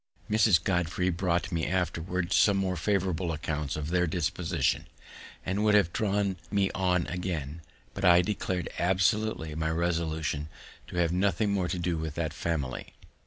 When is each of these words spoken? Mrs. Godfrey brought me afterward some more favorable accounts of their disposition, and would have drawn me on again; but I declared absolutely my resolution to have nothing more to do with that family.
Mrs. 0.31 0.63
Godfrey 0.63 1.11
brought 1.11 1.51
me 1.51 1.67
afterward 1.67 2.33
some 2.33 2.57
more 2.57 2.75
favorable 2.75 3.31
accounts 3.31 3.75
of 3.75 3.91
their 3.91 4.07
disposition, 4.07 4.87
and 5.45 5.63
would 5.63 5.75
have 5.75 5.93
drawn 5.93 6.37
me 6.49 6.71
on 6.71 7.05
again; 7.05 7.61
but 7.93 8.03
I 8.03 8.23
declared 8.23 8.67
absolutely 8.79 9.53
my 9.53 9.69
resolution 9.69 10.49
to 10.87 10.95
have 10.97 11.11
nothing 11.11 11.51
more 11.51 11.67
to 11.67 11.77
do 11.77 11.97
with 11.99 12.15
that 12.15 12.33
family. 12.33 12.95